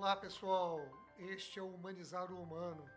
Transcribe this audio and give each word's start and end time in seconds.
Olá 0.00 0.16
pessoal, 0.16 0.80
este 1.18 1.58
é 1.58 1.62
o 1.62 1.74
Humanizar 1.74 2.32
o 2.32 2.42
Humano, 2.42 2.88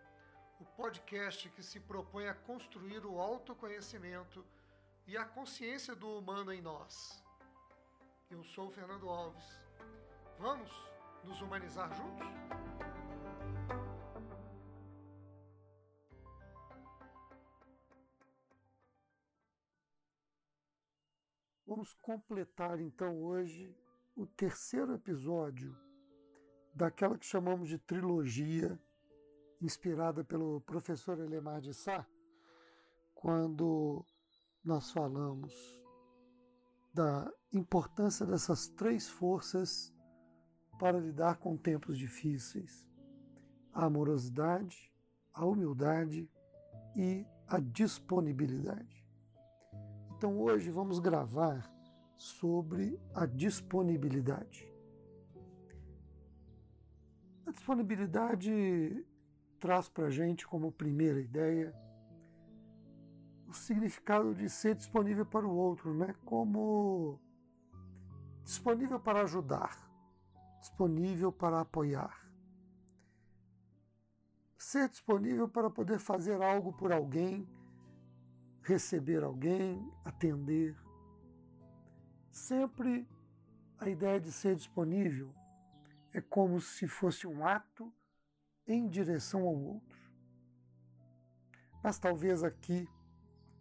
o 0.57 0.63
podcast 0.63 1.49
que 1.49 1.61
se 1.61 1.77
propõe 1.81 2.29
a 2.29 2.33
construir 2.33 3.05
o 3.05 3.19
autoconhecimento 3.19 4.41
e 5.05 5.17
a 5.17 5.25
consciência 5.25 5.93
do 5.97 6.07
humano 6.17 6.53
em 6.53 6.61
nós. 6.61 7.21
Eu 8.31 8.41
sou 8.41 8.67
o 8.67 8.71
Fernando 8.71 9.09
Alves. 9.09 9.43
Vamos 10.39 10.71
nos 11.25 11.41
humanizar 11.41 11.93
juntos? 11.93 12.25
Vamos 21.67 21.93
completar 21.95 22.79
então 22.79 23.21
hoje 23.21 23.75
o 24.15 24.25
terceiro 24.25 24.93
episódio 24.93 25.77
daquela 26.73 27.17
que 27.17 27.25
chamamos 27.25 27.69
de 27.69 27.77
trilogia, 27.77 28.79
inspirada 29.61 30.23
pelo 30.23 30.61
professor 30.61 31.19
Elemar 31.19 31.61
de 31.61 31.73
Sá, 31.73 32.05
quando 33.13 34.05
nós 34.63 34.91
falamos 34.91 35.53
da 36.93 37.31
importância 37.51 38.25
dessas 38.25 38.67
três 38.67 39.07
forças 39.07 39.93
para 40.79 40.99
lidar 40.99 41.37
com 41.37 41.55
tempos 41.55 41.97
difíceis: 41.97 42.87
a 43.71 43.85
amorosidade, 43.85 44.91
a 45.33 45.45
humildade 45.45 46.29
e 46.95 47.25
a 47.47 47.59
disponibilidade. 47.59 49.03
Então 50.17 50.39
hoje 50.39 50.71
vamos 50.71 50.99
gravar 50.99 51.71
sobre 52.17 52.99
a 53.13 53.25
disponibilidade. 53.25 54.72
Disponibilidade 57.53 59.05
traz 59.59 59.87
para 59.87 60.07
a 60.07 60.09
gente 60.09 60.45
como 60.45 60.71
primeira 60.71 61.21
ideia 61.21 61.73
o 63.47 63.53
significado 63.53 64.33
de 64.33 64.49
ser 64.49 64.73
disponível 64.73 65.23
para 65.23 65.45
o 65.45 65.55
outro, 65.55 65.93
né? 65.93 66.15
como 66.25 67.21
disponível 68.43 68.99
para 68.99 69.21
ajudar, 69.21 69.77
disponível 70.59 71.31
para 71.31 71.61
apoiar. 71.61 72.27
Ser 74.57 74.89
disponível 74.89 75.47
para 75.47 75.69
poder 75.69 75.99
fazer 75.99 76.41
algo 76.41 76.73
por 76.73 76.91
alguém, 76.91 77.47
receber 78.63 79.23
alguém, 79.23 79.87
atender. 80.03 80.75
Sempre 82.31 83.07
a 83.77 83.87
ideia 83.87 84.19
de 84.19 84.31
ser 84.31 84.55
disponível 84.55 85.31
é 86.13 86.21
como 86.21 86.61
se 86.61 86.87
fosse 86.87 87.25
um 87.25 87.45
ato 87.45 87.91
em 88.67 88.87
direção 88.87 89.41
ao 89.41 89.55
outro. 89.55 89.99
Mas 91.83 91.99
talvez 91.99 92.43
aqui 92.43 92.87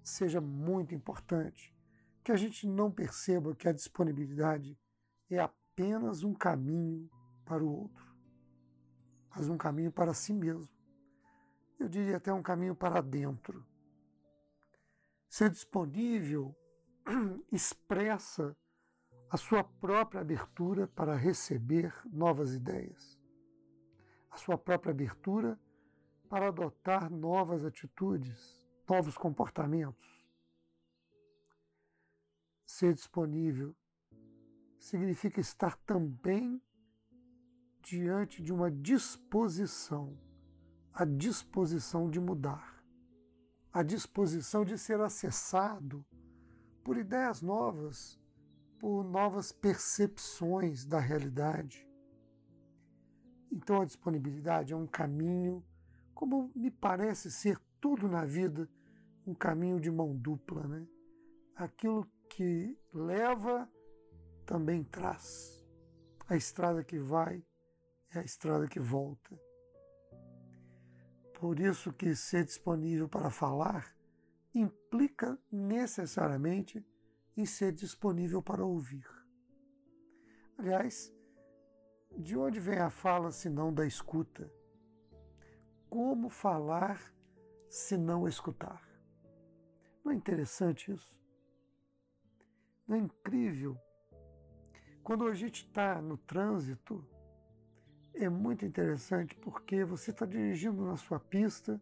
seja 0.03 0.41
muito 0.41 0.95
importante 0.95 1.75
que 2.23 2.31
a 2.31 2.37
gente 2.37 2.67
não 2.67 2.91
perceba 2.91 3.55
que 3.55 3.69
a 3.69 3.73
disponibilidade 3.73 4.79
é 5.29 5.39
apenas 5.39 6.23
um 6.23 6.35
caminho 6.35 7.11
para 7.45 7.65
o 7.65 7.69
outro, 7.69 8.15
mas 9.31 9.49
um 9.49 9.57
caminho 9.57 9.91
para 9.91 10.15
si 10.15 10.33
mesmo. 10.33 10.73
Eu 11.81 11.89
diria 11.89 12.19
até 12.19 12.33
um 12.33 12.43
caminho 12.43 12.77
para 12.77 13.01
dentro. 13.01 13.67
Ser 15.29 15.51
disponível 15.51 16.55
expressa 17.51 18.57
a 19.33 19.39
sua 19.39 19.65
própria 19.65 20.21
abertura 20.21 20.87
para 20.89 21.17
receber 21.17 21.91
novas 22.05 22.53
ideias, 22.53 23.19
a 24.31 24.37
sua 24.37 24.59
própria 24.59 24.91
abertura 24.91 25.59
para 26.29 26.49
adotar 26.49 27.11
novas 27.11 27.65
atitudes, 27.65 28.69
novos 28.87 29.17
comportamentos. 29.17 30.23
Ser 32.67 32.93
disponível 32.93 33.75
significa 34.79 35.41
estar 35.41 35.77
também 35.79 36.61
diante 37.81 38.43
de 38.43 38.53
uma 38.53 38.71
disposição, 38.71 40.15
a 40.93 41.07
disposição 41.07 42.11
de 42.11 42.21
mudar, 42.21 42.85
a 43.73 43.83
disposição 43.83 44.63
de 44.63 44.77
ser 44.77 45.01
acessado 45.01 46.05
por 46.85 46.99
ideias 46.99 47.41
novas 47.41 48.21
por 48.83 49.05
novas 49.05 49.53
percepções 49.53 50.85
da 50.85 50.99
realidade. 50.99 51.89
Então 53.49 53.81
a 53.81 53.85
disponibilidade 53.85 54.73
é 54.73 54.77
um 54.77 54.89
caminho, 54.89 55.65
como 56.13 56.51
me 56.53 56.69
parece 56.69 57.31
ser 57.31 57.61
tudo 57.81 58.09
na 58.09 58.25
vida, 58.25 58.69
um 59.25 59.35
caminho 59.35 59.79
de 59.79 59.89
mão 59.89 60.17
dupla, 60.17 60.67
né? 60.67 60.85
Aquilo 61.55 62.11
que 62.29 62.77
leva 62.93 63.71
também 64.45 64.83
traz. 64.83 65.65
A 66.29 66.35
estrada 66.35 66.83
que 66.83 66.99
vai 66.99 67.41
é 68.11 68.19
a 68.19 68.25
estrada 68.25 68.67
que 68.67 68.81
volta. 68.81 69.41
Por 71.35 71.61
isso 71.61 71.93
que 71.93 72.17
ser 72.17 72.45
disponível 72.45 73.09
para 73.09 73.31
falar 73.31 73.97
implica 74.53 75.39
necessariamente 75.53 76.85
em 77.37 77.45
ser 77.47 77.73
disponível 77.73 78.43
para 78.43 78.65
ouvir. 78.65 79.07
Aliás, 80.59 81.13
de 82.17 82.37
onde 82.37 82.61
vem 82.61 82.79
a 82.79 82.91
fala 82.91 83.31
se 83.31 83.49
não 83.49 83.73
da 83.73 83.87
escuta? 83.87 84.53
Como 85.89 86.29
falar 86.29 87.01
se 87.69 87.97
não 87.97 88.29
escutar? 88.29 88.87
Não 90.05 90.13
é 90.13 90.15
interessante 90.15 90.93
isso? 90.93 91.19
Não 92.87 92.97
é 92.97 92.99
incrível? 92.99 93.77
Quando 95.03 95.27
a 95.27 95.35
gente 95.35 95.65
está 95.65 96.01
no 96.01 96.17
trânsito, 96.17 97.05
é 98.15 98.29
muito 98.29 98.65
interessante 98.65 99.35
porque 99.37 99.85
você 99.85 100.11
está 100.11 100.27
dirigindo 100.27 100.85
na 100.85 100.97
sua 100.97 101.19
pista 101.19 101.81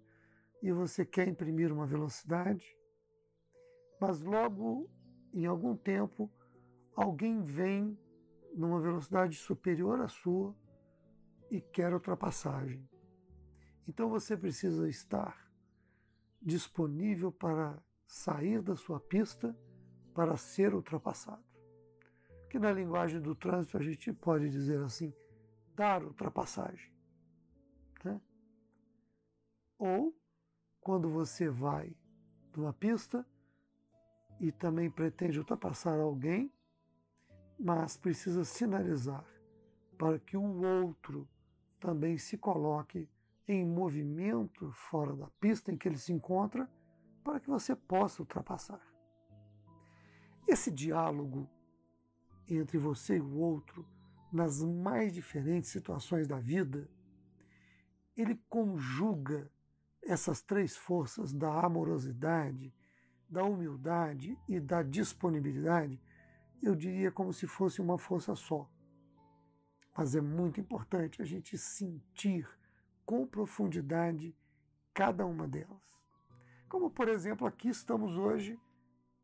e 0.62 0.71
você 0.71 1.05
quer 1.05 1.27
imprimir 1.27 1.72
uma 1.72 1.87
velocidade, 1.87 2.65
mas 4.00 4.21
logo 4.21 4.89
em 5.32 5.46
algum 5.46 5.76
tempo, 5.76 6.30
alguém 6.94 7.41
vem 7.41 7.98
numa 8.54 8.80
velocidade 8.80 9.36
superior 9.36 10.00
à 10.00 10.08
sua 10.08 10.54
e 11.50 11.60
quer 11.60 11.92
ultrapassagem. 11.92 12.88
Então 13.86 14.08
você 14.08 14.36
precisa 14.36 14.88
estar 14.88 15.50
disponível 16.41 17.30
para 17.30 17.82
sair 18.06 18.62
da 18.62 18.76
sua 18.76 19.00
pista 19.00 19.56
para 20.14 20.36
ser 20.36 20.74
ultrapassado. 20.74 21.44
Que 22.48 22.58
na 22.58 22.72
linguagem 22.72 23.20
do 23.20 23.34
trânsito 23.34 23.76
a 23.76 23.82
gente 23.82 24.12
pode 24.12 24.50
dizer 24.50 24.80
assim, 24.80 25.14
dar 25.74 26.02
ultrapassagem. 26.02 26.92
Né? 28.04 28.20
Ou 29.78 30.14
quando 30.80 31.08
você 31.08 31.48
vai 31.48 31.97
numa 32.56 32.72
pista, 32.72 33.26
e 34.41 34.51
também 34.51 34.91
pretende 34.91 35.39
ultrapassar 35.39 36.01
alguém, 36.01 36.51
mas 37.59 37.97
precisa 37.97 38.43
sinalizar 38.43 39.25
para 39.99 40.19
que 40.19 40.37
o 40.37 40.62
outro 40.83 41.28
também 41.78 42.17
se 42.17 42.39
coloque 42.39 43.06
em 43.47 43.67
movimento 43.67 44.73
fora 44.73 45.15
da 45.15 45.28
pista 45.39 45.71
em 45.71 45.77
que 45.77 45.87
ele 45.87 45.99
se 45.99 46.12
encontra, 46.12 46.69
para 47.23 47.39
que 47.39 47.51
você 47.51 47.77
possa 47.77 48.23
ultrapassar. 48.23 48.81
Esse 50.48 50.71
diálogo 50.71 51.48
entre 52.48 52.78
você 52.78 53.19
e 53.19 53.21
o 53.21 53.36
outro, 53.36 53.86
nas 54.33 54.63
mais 54.63 55.13
diferentes 55.13 55.71
situações 55.71 56.27
da 56.27 56.39
vida, 56.39 56.89
ele 58.16 58.41
conjuga 58.48 59.51
essas 60.03 60.41
três 60.41 60.77
forças 60.77 61.33
da 61.33 61.65
amorosidade, 61.65 62.75
da 63.30 63.44
humildade 63.44 64.36
e 64.48 64.59
da 64.59 64.82
disponibilidade, 64.82 66.03
eu 66.60 66.74
diria 66.74 67.12
como 67.12 67.32
se 67.32 67.47
fosse 67.47 67.80
uma 67.80 67.97
força 67.97 68.34
só. 68.34 68.68
Mas 69.97 70.15
é 70.15 70.21
muito 70.21 70.60
importante 70.60 71.22
a 71.22 71.24
gente 71.24 71.56
sentir 71.56 72.48
com 73.04 73.27
profundidade 73.27 74.34
cada 74.92 75.24
uma 75.24 75.47
delas. 75.47 75.82
Como, 76.68 76.91
por 76.91 77.09
exemplo, 77.09 77.47
aqui 77.47 77.68
estamos 77.68 78.16
hoje 78.16 78.59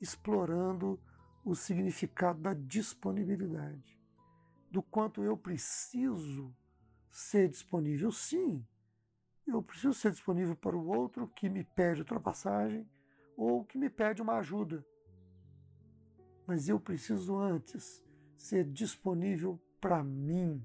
explorando 0.01 1.01
o 1.45 1.55
significado 1.55 2.41
da 2.41 2.55
disponibilidade, 2.55 4.01
do 4.71 4.83
quanto 4.83 5.23
eu 5.23 5.37
preciso 5.37 6.55
ser 7.11 7.49
disponível. 7.49 8.11
Sim, 8.11 8.67
eu 9.47 9.63
preciso 9.63 9.95
ser 9.95 10.11
disponível 10.11 10.57
para 10.57 10.77
o 10.77 10.89
outro 10.89 11.29
que 11.29 11.49
me 11.49 11.63
pede 11.63 12.01
ultrapassagem, 12.01 12.87
ou 13.37 13.65
que 13.65 13.77
me 13.77 13.91
pede 13.91 14.23
uma 14.23 14.39
ajuda. 14.39 14.85
Mas 16.47 16.69
eu 16.69 16.81
preciso 16.81 17.37
antes 17.37 18.03
ser 18.37 18.65
disponível 18.65 19.61
para 19.81 20.03
mim, 20.03 20.65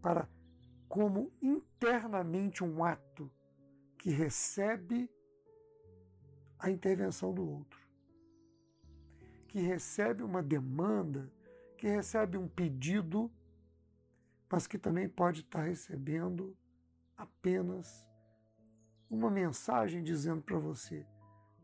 para 0.00 0.28
como 0.88 1.32
internamente 1.42 2.62
um 2.62 2.84
ato 2.84 3.30
que 3.98 4.10
recebe 4.10 5.10
a 6.58 6.70
intervenção 6.70 7.34
do 7.34 7.44
outro, 7.46 7.80
que 9.48 9.60
recebe 9.60 10.22
uma 10.22 10.42
demanda, 10.42 11.32
que 11.76 11.88
recebe 11.88 12.36
um 12.36 12.46
pedido, 12.46 13.30
mas 14.50 14.66
que 14.66 14.78
também 14.78 15.08
pode 15.08 15.40
estar 15.40 15.62
recebendo 15.62 16.56
apenas 17.16 18.08
uma 19.10 19.30
mensagem 19.30 20.02
dizendo 20.02 20.42
para 20.42 20.58
você: 20.58 21.06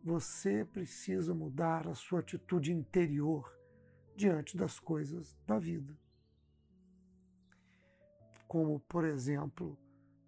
você 0.03 0.65
precisa 0.65 1.35
mudar 1.35 1.87
a 1.87 1.95
sua 1.95 2.21
atitude 2.21 2.73
interior 2.73 3.55
diante 4.17 4.57
das 4.57 4.79
coisas 4.81 5.37
da 5.47 5.59
vida. 5.59 5.97
Como, 8.49 8.81
por 8.81 9.05
exemplo, 9.05 9.79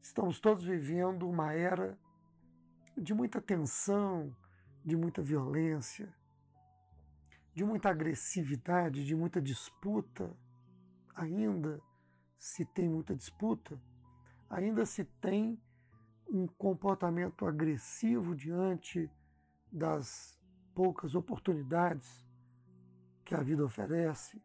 estamos 0.00 0.38
todos 0.40 0.64
vivendo 0.64 1.28
uma 1.28 1.52
era 1.52 1.98
de 2.96 3.14
muita 3.14 3.40
tensão, 3.40 4.36
de 4.84 4.96
muita 4.96 5.22
violência, 5.22 6.14
de 7.54 7.64
muita 7.64 7.90
agressividade, 7.90 9.04
de 9.04 9.14
muita 9.14 9.40
disputa. 9.40 10.36
Ainda 11.14 11.82
se 12.38 12.64
tem 12.64 12.88
muita 12.88 13.14
disputa, 13.14 13.80
ainda 14.48 14.84
se 14.84 15.04
tem 15.04 15.60
um 16.28 16.46
comportamento 16.46 17.46
agressivo 17.46 18.34
diante 18.34 19.10
das 19.72 20.38
poucas 20.74 21.14
oportunidades 21.14 22.26
que 23.24 23.34
a 23.34 23.42
vida 23.42 23.64
oferece. 23.64 24.42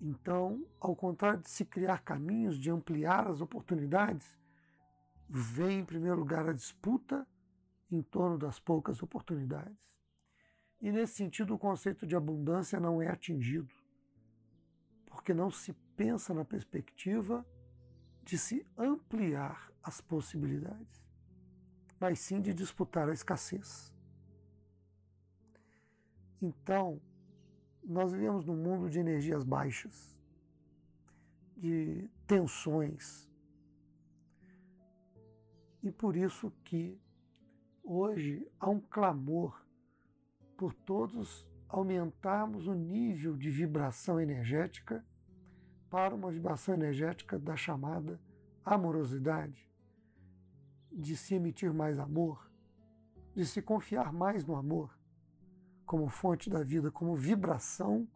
Então, 0.00 0.66
ao 0.78 0.94
contrário 0.94 1.40
de 1.40 1.48
se 1.48 1.64
criar 1.64 2.02
caminhos, 2.02 2.58
de 2.58 2.70
ampliar 2.70 3.26
as 3.26 3.40
oportunidades, 3.40 4.38
vem 5.28 5.80
em 5.80 5.84
primeiro 5.84 6.18
lugar 6.18 6.48
a 6.48 6.52
disputa 6.52 7.26
em 7.90 8.02
torno 8.02 8.36
das 8.36 8.58
poucas 8.58 9.02
oportunidades. 9.02 9.86
E 10.80 10.92
nesse 10.92 11.14
sentido, 11.14 11.54
o 11.54 11.58
conceito 11.58 12.06
de 12.06 12.14
abundância 12.14 12.78
não 12.78 13.00
é 13.00 13.08
atingido, 13.08 13.74
porque 15.06 15.32
não 15.32 15.50
se 15.50 15.72
pensa 15.96 16.34
na 16.34 16.44
perspectiva 16.44 17.46
de 18.22 18.36
se 18.36 18.66
ampliar 18.76 19.72
as 19.82 20.00
possibilidades, 20.00 21.05
mas 21.98 22.18
sim 22.18 22.40
de 22.40 22.52
disputar 22.52 23.08
a 23.08 23.12
escassez. 23.12 23.92
Então, 26.40 27.00
nós 27.82 28.12
vivemos 28.12 28.44
num 28.44 28.56
mundo 28.56 28.90
de 28.90 28.98
energias 28.98 29.44
baixas, 29.44 30.18
de 31.56 32.08
tensões. 32.26 33.30
E 35.82 35.90
por 35.90 36.16
isso 36.16 36.52
que 36.64 37.00
hoje 37.82 38.46
há 38.58 38.68
um 38.68 38.80
clamor 38.80 39.64
por 40.56 40.74
todos 40.74 41.46
aumentarmos 41.68 42.66
o 42.66 42.74
nível 42.74 43.36
de 43.36 43.50
vibração 43.50 44.20
energética 44.20 45.04
para 45.88 46.14
uma 46.14 46.30
vibração 46.30 46.74
energética 46.74 47.38
da 47.38 47.56
chamada 47.56 48.20
amorosidade, 48.64 49.70
de 50.96 51.14
se 51.14 51.34
emitir 51.34 51.74
mais 51.74 51.98
amor, 51.98 52.50
de 53.34 53.44
se 53.44 53.60
confiar 53.60 54.14
mais 54.14 54.46
no 54.46 54.56
amor, 54.56 54.98
como 55.84 56.08
fonte 56.08 56.48
da 56.48 56.62
vida, 56.64 56.90
como 56.90 57.14
vibração 57.14 58.08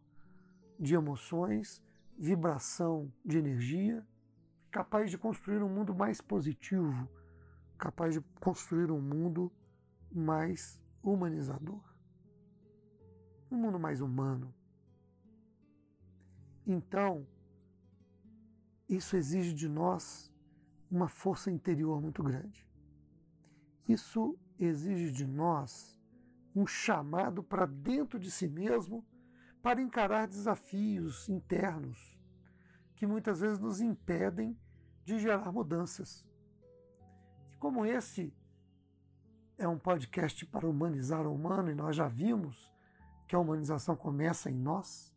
de 0.79 0.95
emoções, 0.95 1.83
vibração 2.19 3.13
de 3.23 3.37
energia, 3.37 4.05
capaz 4.71 5.11
de 5.11 5.19
construir 5.19 5.63
um 5.63 5.69
mundo 5.69 5.95
mais 5.95 6.23
positivo, 6.23 7.07
capaz 7.77 8.15
de 8.15 8.23
construir 8.41 8.91
um 8.91 9.01
mundo 9.01 9.53
mais 10.11 10.81
humanizador, 11.03 11.85
um 13.51 13.57
mundo 13.57 13.79
mais 13.79 14.01
humano. 14.01 14.55
Então, 16.67 17.27
isso 18.89 19.17
exige 19.17 19.53
de 19.53 19.69
nós 19.69 20.33
uma 20.91 21.09
força 21.09 21.51
interior 21.51 22.01
muito 22.01 22.23
grande. 22.23 22.70
Isso 23.89 24.39
exige 24.59 25.11
de 25.11 25.27
nós 25.27 25.99
um 26.55 26.67
chamado 26.67 27.43
para 27.43 27.67
dentro 27.67 28.19
de 28.19 28.31
si 28.31 28.49
mesmo 28.49 29.05
para 29.63 29.81
encarar 29.81 30.27
desafios 30.27 31.29
internos 31.29 32.19
que 33.01 33.07
muitas 33.07 33.41
vezes 33.41 33.59
nos 33.59 33.81
impedem 33.81 34.55
de 35.07 35.19
gerar 35.19 35.51
mudanças. 35.51 36.23
E 37.51 37.57
como 37.57 37.87
esse 37.87 38.31
é 39.57 39.67
um 39.67 39.79
podcast 39.79 40.45
para 40.45 40.69
humanizar 40.69 41.27
o 41.27 41.35
humano 41.35 41.71
e 41.71 41.75
nós 41.75 41.97
já 41.97 42.09
vimos 42.09 42.71
que 43.27 43.35
a 43.35 43.39
humanização 43.39 43.97
começa 43.97 44.51
em 44.51 44.55
nós, 44.55 45.15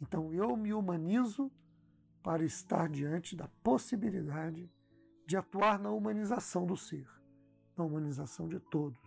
então 0.00 0.32
eu 0.32 0.56
me 0.56 0.72
humanizo 0.72 1.52
para 2.22 2.42
estar 2.42 2.88
diante 2.88 3.36
da 3.36 3.48
possibilidade 3.62 4.72
de 5.26 5.36
atuar 5.36 5.78
na 5.78 5.90
humanização 5.90 6.64
do 6.64 6.74
ser, 6.74 7.06
na 7.76 7.84
humanização 7.84 8.48
de 8.48 8.58
todos. 8.58 8.98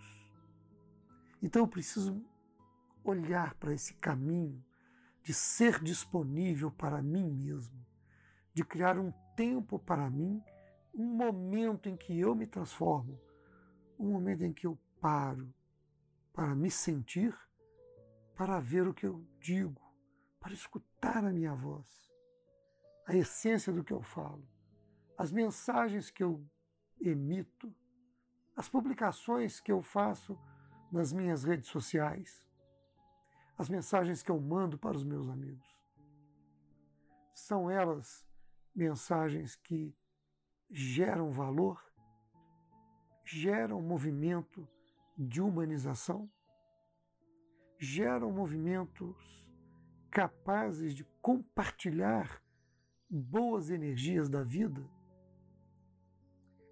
Então 1.41 1.63
eu 1.63 1.67
preciso 1.67 2.23
olhar 3.03 3.53
para 3.55 3.73
esse 3.73 3.93
caminho 3.95 4.63
de 5.23 5.33
ser 5.33 5.81
disponível 5.81 6.71
para 6.71 7.01
mim 7.01 7.31
mesmo, 7.31 7.85
de 8.53 8.63
criar 8.63 8.97
um 8.97 9.11
tempo 9.35 9.77
para 9.77 10.09
mim, 10.09 10.41
um 10.93 11.05
momento 11.05 11.89
em 11.89 11.95
que 11.95 12.17
eu 12.19 12.35
me 12.35 12.47
transformo, 12.47 13.19
um 13.99 14.11
momento 14.11 14.43
em 14.43 14.53
que 14.53 14.65
eu 14.65 14.77
paro 14.99 15.53
para 16.33 16.55
me 16.55 16.69
sentir, 16.69 17.37
para 18.35 18.59
ver 18.59 18.87
o 18.87 18.93
que 18.93 19.05
eu 19.05 19.25
digo, 19.39 19.81
para 20.39 20.53
escutar 20.53 21.23
a 21.23 21.31
minha 21.31 21.53
voz 21.53 22.07
a 23.07 23.15
essência 23.15 23.71
do 23.71 23.83
que 23.83 23.93
eu 23.93 24.01
falo, 24.01 24.45
as 25.17 25.31
mensagens 25.31 26.11
que 26.11 26.21
eu 26.21 26.45
emito, 26.99 27.73
as 28.57 28.67
publicações 28.67 29.59
que 29.59 29.71
eu 29.71 29.83
faço 29.83 30.35
nas 30.91 31.13
minhas 31.13 31.43
redes 31.43 31.69
sociais, 31.69 32.43
as 33.55 33.69
mensagens 33.69 34.23
que 34.23 34.31
eu 34.31 34.39
mando 34.41 34.79
para 34.79 34.97
os 34.97 35.03
meus 35.03 35.29
amigos. 35.29 35.77
São 37.35 37.69
elas 37.69 38.27
mensagens 38.75 39.55
que 39.55 39.95
geram 40.71 41.31
valor, 41.31 41.79
geram 43.23 43.79
movimento 43.79 44.67
de 45.15 45.39
humanização, 45.39 46.27
geram 47.77 48.31
movimentos 48.31 49.47
capazes 50.09 50.95
de 50.95 51.03
compartilhar 51.21 52.41
boas 53.07 53.69
energias 53.69 54.29
da 54.29 54.43
vida, 54.43 54.83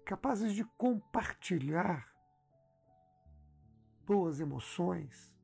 capazes 0.06 0.54
de 0.54 0.64
compartilhar 0.78 2.14
boas 4.06 4.38
emoções, 4.38 5.34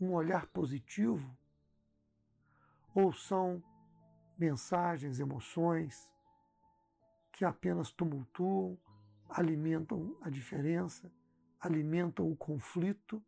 um 0.00 0.14
olhar 0.14 0.46
positivo, 0.46 1.36
ou 2.94 3.12
são 3.12 3.62
mensagens, 4.38 5.20
emoções 5.20 6.10
que 7.30 7.44
apenas 7.44 7.92
tumultuam, 7.92 8.78
alimentam 9.28 10.16
a 10.22 10.30
diferença, 10.30 11.12
alimentam 11.60 12.26
o 12.26 12.34
conflito 12.34 13.22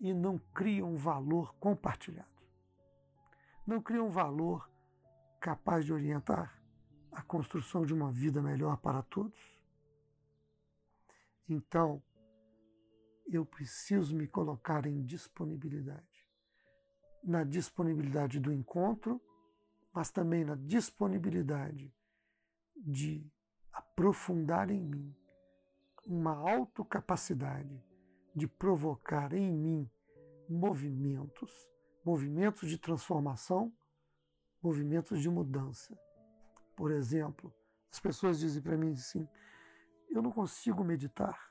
e 0.00 0.14
não 0.14 0.38
criam 0.54 0.96
valor 0.96 1.54
compartilhado. 1.56 2.42
Não 3.66 3.82
criam 3.82 4.08
valor 4.08 4.70
capaz 5.38 5.84
de 5.84 5.92
orientar 5.92 6.56
a 7.16 7.22
construção 7.22 7.86
de 7.86 7.94
uma 7.94 8.12
vida 8.12 8.42
melhor 8.42 8.76
para 8.76 9.02
todos? 9.02 9.58
Então, 11.48 12.02
eu 13.26 13.46
preciso 13.46 14.14
me 14.14 14.28
colocar 14.28 14.84
em 14.84 15.02
disponibilidade. 15.02 16.28
Na 17.24 17.42
disponibilidade 17.42 18.38
do 18.38 18.52
encontro, 18.52 19.18
mas 19.94 20.10
também 20.10 20.44
na 20.44 20.56
disponibilidade 20.56 21.90
de 22.76 23.26
aprofundar 23.72 24.70
em 24.70 24.84
mim 24.84 25.16
uma 26.06 26.36
autocapacidade 26.36 27.82
de 28.34 28.46
provocar 28.46 29.32
em 29.32 29.50
mim 29.50 29.90
movimentos, 30.50 31.50
movimentos 32.04 32.68
de 32.68 32.76
transformação 32.76 33.72
movimentos 34.62 35.20
de 35.20 35.30
mudança. 35.30 35.96
Por 36.76 36.92
exemplo, 36.92 37.52
as 37.90 37.98
pessoas 37.98 38.38
dizem 38.38 38.62
para 38.62 38.76
mim 38.76 38.92
assim: 38.92 39.26
eu 40.10 40.20
não 40.20 40.30
consigo 40.30 40.84
meditar. 40.84 41.50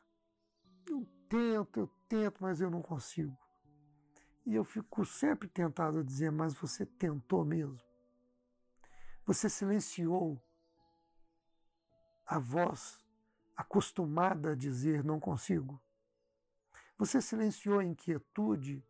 Eu 0.88 1.05
tento, 1.27 1.79
eu 1.79 1.88
tento, 2.08 2.41
mas 2.41 2.62
eu 2.62 2.70
não 2.70 2.82
consigo. 2.82 3.36
E 4.46 4.53
eu 4.53 4.63
fico 4.63 5.03
sempre 5.03 5.50
tentado 5.50 6.00
a 6.00 6.03
dizer: 6.03 6.32
mas 6.32 6.53
você 6.53 6.86
tentou 6.86 7.44
mesmo? 7.44 7.79
Você 9.25 9.50
silenciou 9.50 10.39
a 12.24 12.38
voz 12.38 13.03
acostumada 13.58 14.51
a 14.51 14.55
dizer 14.55 15.03
não 15.03 15.20
consigo? 15.20 15.82
Você 16.98 17.20
silenciou 17.20 17.79
a 17.79 17.84
inquietude, 17.84 18.86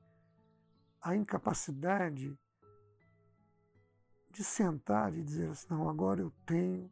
a 1.01 1.15
incapacidade 1.15 2.37
de 4.35 4.43
sentar 4.43 5.15
e 5.15 5.23
dizer 5.23 5.49
assim: 5.49 5.67
não, 5.69 5.89
agora 5.89 6.19
eu 6.19 6.29
tenho 6.45 6.91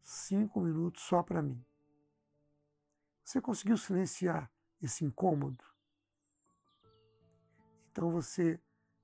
cinco 0.00 0.60
minutos 0.60 1.02
só 1.02 1.22
para 1.22 1.42
mim. 1.42 1.62
Você 3.22 3.40
conseguiu 3.40 3.76
silenciar 3.76 4.50
esse 4.80 5.04
incômodo? 5.04 5.62
Então 7.90 8.10
você 8.10 8.58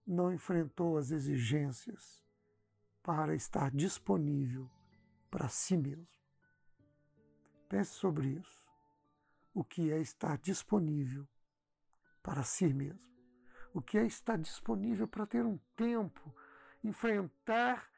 não 0.06 0.32
enfrentou 0.32 0.96
as 0.96 1.10
exigências 1.10 2.22
para 3.02 3.34
estar 3.34 3.70
disponível 3.70 4.70
para 5.30 5.48
si 5.48 5.76
mesmo. 5.76 6.08
Pense 7.68 7.92
sobre 7.92 8.28
isso. 8.28 8.66
O 9.52 9.62
que 9.62 9.90
é 9.90 10.00
estar 10.00 10.38
disponível 10.38 11.28
para 12.22 12.42
si 12.42 12.72
mesmo? 12.72 13.12
O 13.74 13.82
que 13.82 13.98
é 13.98 14.06
estar 14.06 14.38
disponível 14.38 15.08
para 15.08 15.26
ter 15.26 15.44
um 15.44 15.58
tempo, 15.74 16.34
enfrentar 16.82 17.90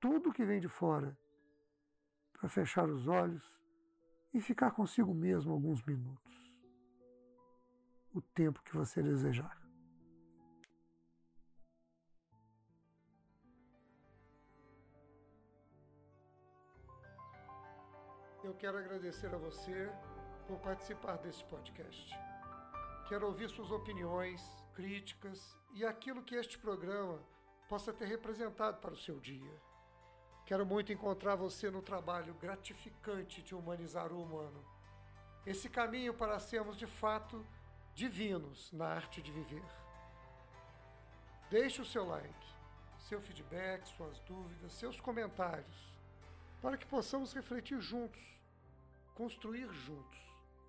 tudo 0.00 0.32
que 0.32 0.44
vem 0.44 0.60
de 0.60 0.68
fora, 0.68 1.16
para 2.32 2.48
fechar 2.48 2.88
os 2.88 3.08
olhos 3.08 3.60
e 4.32 4.40
ficar 4.40 4.70
consigo 4.70 5.12
mesmo 5.12 5.52
alguns 5.52 5.82
minutos. 5.82 6.52
O 8.12 8.20
tempo 8.20 8.62
que 8.62 8.76
você 8.76 9.02
desejar. 9.02 9.56
Eu 18.44 18.54
quero 18.54 18.78
agradecer 18.78 19.34
a 19.34 19.36
você 19.36 19.92
por 20.46 20.58
participar 20.60 21.18
desse 21.18 21.44
podcast. 21.44 22.14
Quero 23.08 23.26
ouvir 23.26 23.48
suas 23.48 23.70
opiniões, 23.70 24.40
críticas 24.74 25.58
e 25.74 25.84
aquilo 25.84 26.22
que 26.22 26.34
este 26.34 26.58
programa 26.58 27.20
possa 27.68 27.92
ter 27.92 28.06
representado 28.06 28.78
para 28.78 28.94
o 28.94 28.96
seu 28.96 29.20
dia. 29.20 29.68
Quero 30.46 30.64
muito 30.64 30.92
encontrar 30.92 31.36
você 31.36 31.70
no 31.70 31.82
trabalho 31.82 32.32
gratificante 32.34 33.42
de 33.42 33.54
humanizar 33.54 34.10
o 34.10 34.22
humano. 34.22 34.64
Esse 35.44 35.68
caminho 35.68 36.14
para 36.14 36.40
sermos 36.40 36.76
de 36.78 36.86
fato 36.86 37.46
divinos 37.94 38.72
na 38.72 38.86
arte 38.86 39.20
de 39.20 39.30
viver. 39.30 39.64
Deixe 41.50 41.82
o 41.82 41.84
seu 41.84 42.06
like, 42.06 42.46
seu 42.98 43.20
feedback, 43.20 43.86
suas 43.86 44.18
dúvidas, 44.20 44.72
seus 44.72 45.00
comentários, 45.00 45.92
para 46.62 46.76
que 46.76 46.86
possamos 46.86 47.32
refletir 47.34 47.80
juntos, 47.80 48.40
construir 49.14 49.68
juntos 49.72 50.18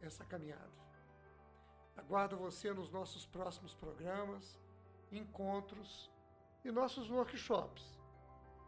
essa 0.01 0.25
caminhada. 0.25 0.79
Aguardo 1.95 2.37
você 2.37 2.73
nos 2.73 2.89
nossos 2.91 3.25
próximos 3.25 3.73
programas, 3.73 4.59
encontros 5.11 6.09
e 6.63 6.71
nossos 6.71 7.09
workshops. 7.09 7.99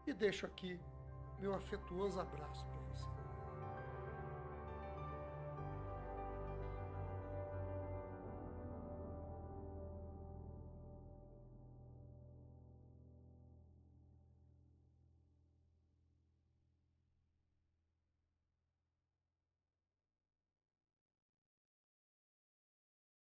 E 0.06 0.12
deixo 0.12 0.46
aqui 0.46 0.80
meu 1.38 1.54
afetuoso 1.54 2.20
abraço 2.20 2.66
para 2.66 2.80
você. 2.80 3.06